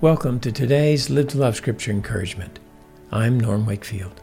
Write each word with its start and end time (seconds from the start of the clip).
Welcome 0.00 0.38
to 0.40 0.52
today's 0.52 1.10
Live 1.10 1.26
to 1.30 1.38
Love 1.38 1.56
Scripture 1.56 1.90
Encouragement. 1.90 2.60
I'm 3.10 3.40
Norm 3.40 3.66
Wakefield. 3.66 4.20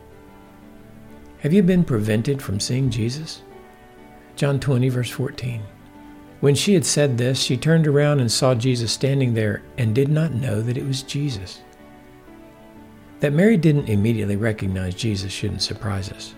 Have 1.39 1.51
you 1.51 1.63
been 1.63 1.83
prevented 1.83 2.41
from 2.41 2.62
seeing 2.62 2.89
Jesus? 2.89 3.41
John 4.38 4.57
20, 4.57 4.88
verse 4.88 5.09
14. 5.09 5.61
When 6.39 6.55
she 6.55 6.75
had 6.75 6.85
said 6.85 7.17
this, 7.17 7.41
she 7.41 7.57
turned 7.57 7.88
around 7.88 8.21
and 8.21 8.31
saw 8.31 8.55
Jesus 8.55 8.93
standing 8.93 9.34
there 9.34 9.64
and 9.77 9.93
did 9.93 10.07
not 10.07 10.34
know 10.34 10.61
that 10.61 10.77
it 10.77 10.88
was 10.88 11.04
Jesus. 11.04 11.59
That 13.20 13.34
Mary 13.34 13.57
didn't 13.57 13.89
immediately 13.89 14.38
recognize 14.38 14.96
Jesus 14.96 15.34
shouldn't 15.34 15.62
surprise 15.62 16.10
us. 16.10 16.36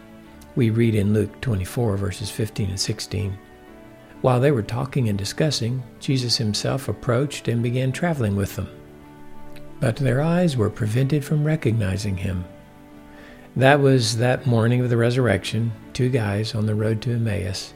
We 0.56 0.72
read 0.72 0.96
in 0.96 1.14
Luke 1.14 1.40
24, 1.42 1.96
verses 1.98 2.32
15 2.32 2.72
and 2.72 2.80
16. 2.80 3.38
While 4.22 4.40
they 4.40 4.50
were 4.50 4.64
talking 4.64 5.10
and 5.10 5.18
discussing, 5.18 5.84
Jesus 6.00 6.38
himself 6.38 6.88
approached 6.88 7.48
and 7.48 7.62
began 7.62 7.92
traveling 7.92 8.36
with 8.36 8.56
them 8.56 8.68
but 9.80 9.96
their 9.98 10.22
eyes 10.22 10.58
were 10.58 10.70
prevented 10.70 11.24
from 11.24 11.44
recognizing 11.44 12.18
him. 12.18 12.46
That 13.56 13.80
was 13.80 14.18
that 14.18 14.46
morning 14.46 14.82
of 14.82 14.90
the 14.90 14.98
resurrection, 14.98 15.72
two 15.94 16.10
guys 16.10 16.54
on 16.56 16.66
the 16.66 16.76
road 16.76 17.02
to 17.04 17.14
Emmaus, 17.14 17.74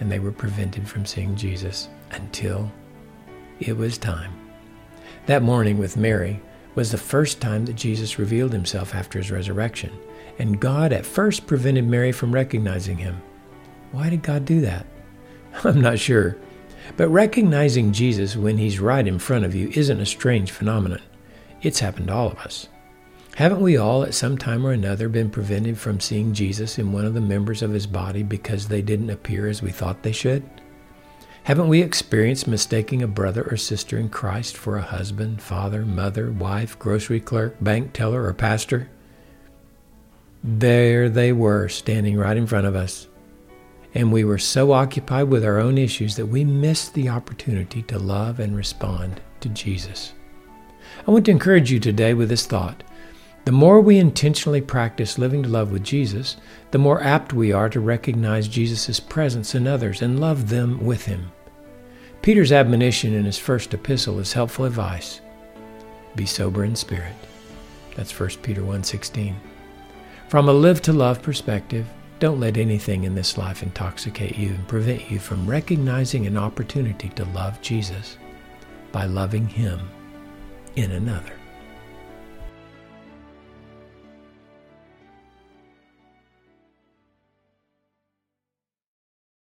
and 0.00 0.10
they 0.10 0.18
were 0.18 0.32
prevented 0.32 0.88
from 0.88 1.04
seeing 1.04 1.34
Jesus 1.36 1.88
until 2.12 2.70
it 3.60 3.76
was 3.76 3.98
time. 3.98 4.32
That 5.26 5.42
morning 5.42 5.78
with 5.78 5.96
Mary 5.96 6.40
was 6.74 6.92
the 6.92 6.98
first 6.98 7.40
time 7.40 7.66
that 7.66 7.76
Jesus 7.76 8.18
revealed 8.18 8.52
himself 8.52 8.94
after 8.94 9.18
his 9.18 9.30
resurrection, 9.30 9.90
and 10.38 10.60
God 10.60 10.92
at 10.92 11.04
first 11.04 11.46
prevented 11.46 11.84
Mary 11.84 12.12
from 12.12 12.32
recognizing 12.32 12.96
him. 12.96 13.20
Why 13.90 14.10
did 14.10 14.22
God 14.22 14.44
do 14.44 14.60
that? 14.60 14.86
I'm 15.64 15.80
not 15.80 15.98
sure. 15.98 16.36
But 16.96 17.08
recognizing 17.08 17.92
Jesus 17.92 18.36
when 18.36 18.58
he's 18.58 18.80
right 18.80 19.06
in 19.06 19.18
front 19.18 19.44
of 19.44 19.54
you 19.54 19.70
isn't 19.74 20.00
a 20.00 20.06
strange 20.06 20.52
phenomenon. 20.52 21.02
It's 21.62 21.80
happened 21.80 22.08
to 22.08 22.14
all 22.14 22.28
of 22.30 22.38
us. 22.38 22.68
Haven't 23.34 23.60
we 23.60 23.76
all, 23.76 24.02
at 24.02 24.14
some 24.14 24.36
time 24.36 24.66
or 24.66 24.72
another, 24.72 25.08
been 25.08 25.30
prevented 25.30 25.78
from 25.78 26.00
seeing 26.00 26.32
Jesus 26.34 26.78
in 26.78 26.92
one 26.92 27.04
of 27.04 27.14
the 27.14 27.20
members 27.20 27.62
of 27.62 27.70
his 27.70 27.86
body 27.86 28.22
because 28.22 28.66
they 28.66 28.82
didn't 28.82 29.10
appear 29.10 29.46
as 29.46 29.62
we 29.62 29.70
thought 29.70 30.02
they 30.02 30.12
should? 30.12 30.42
Haven't 31.44 31.68
we 31.68 31.80
experienced 31.80 32.48
mistaking 32.48 33.02
a 33.02 33.06
brother 33.06 33.46
or 33.50 33.56
sister 33.56 33.96
in 33.96 34.08
Christ 34.08 34.56
for 34.56 34.76
a 34.76 34.82
husband, 34.82 35.40
father, 35.40 35.86
mother, 35.86 36.30
wife, 36.30 36.78
grocery 36.78 37.20
clerk, 37.20 37.56
bank 37.60 37.92
teller, 37.92 38.24
or 38.24 38.34
pastor? 38.34 38.90
There 40.44 41.08
they 41.08 41.32
were, 41.32 41.68
standing 41.68 42.16
right 42.16 42.36
in 42.36 42.46
front 42.46 42.66
of 42.66 42.76
us. 42.76 43.08
And 43.94 44.12
we 44.12 44.24
were 44.24 44.38
so 44.38 44.72
occupied 44.72 45.28
with 45.28 45.44
our 45.44 45.58
own 45.58 45.78
issues 45.78 46.16
that 46.16 46.26
we 46.26 46.44
missed 46.44 46.94
the 46.94 47.08
opportunity 47.08 47.82
to 47.82 47.98
love 47.98 48.40
and 48.40 48.56
respond 48.56 49.20
to 49.40 49.48
Jesus. 49.48 50.12
I 51.06 51.10
want 51.10 51.24
to 51.26 51.30
encourage 51.30 51.70
you 51.70 51.80
today 51.80 52.14
with 52.14 52.28
this 52.28 52.46
thought. 52.46 52.82
The 53.44 53.52
more 53.52 53.80
we 53.80 53.98
intentionally 53.98 54.60
practice 54.60 55.16
living 55.16 55.42
to 55.42 55.48
love 55.48 55.72
with 55.72 55.82
Jesus, 55.82 56.36
the 56.70 56.78
more 56.78 57.02
apt 57.02 57.32
we 57.32 57.50
are 57.50 57.70
to 57.70 57.80
recognize 57.80 58.46
Jesus' 58.46 59.00
presence 59.00 59.54
in 59.54 59.66
others 59.66 60.02
and 60.02 60.20
love 60.20 60.50
them 60.50 60.84
with 60.84 61.06
him. 61.06 61.32
Peter's 62.20 62.52
admonition 62.52 63.14
in 63.14 63.24
his 63.24 63.38
first 63.38 63.72
epistle 63.72 64.18
is 64.18 64.34
helpful 64.34 64.66
advice. 64.66 65.22
Be 66.14 66.26
sober 66.26 66.62
in 66.62 66.76
spirit. 66.76 67.14
That's 67.96 68.12
1 68.12 68.42
Peter 68.42 68.62
1:16. 68.62 69.36
From 70.28 70.48
a 70.48 70.52
live 70.52 70.82
to 70.82 70.92
love 70.92 71.22
perspective, 71.22 71.86
don't 72.18 72.40
let 72.40 72.58
anything 72.58 73.04
in 73.04 73.14
this 73.14 73.38
life 73.38 73.62
intoxicate 73.62 74.36
you 74.36 74.50
and 74.50 74.68
prevent 74.68 75.10
you 75.10 75.18
from 75.18 75.46
recognizing 75.46 76.26
an 76.26 76.36
opportunity 76.36 77.08
to 77.10 77.24
love 77.26 77.62
Jesus 77.62 78.18
by 78.92 79.06
loving 79.06 79.48
him 79.48 79.80
in 80.78 80.92
another. 80.92 81.37